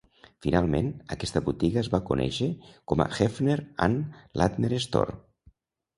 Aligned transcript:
Finalment, 0.43 0.87
aquesta 1.15 1.41
botiga 1.49 1.81
es 1.83 1.91
va 1.95 2.01
conèixer 2.09 2.49
com 2.93 3.05
"Heffner 3.19 3.59
and 3.89 4.19
Lattner 4.43 4.85
Store". 4.87 5.19